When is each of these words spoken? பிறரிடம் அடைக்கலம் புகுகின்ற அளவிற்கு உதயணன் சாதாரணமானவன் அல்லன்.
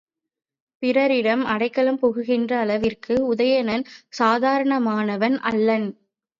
பிறரிடம் 0.83 1.43
அடைக்கலம் 1.45 1.99
புகுகின்ற 2.01 2.51
அளவிற்கு 2.57 3.15
உதயணன் 3.27 3.85
சாதாரணமானவன் 4.19 5.37
அல்லன். 5.51 5.89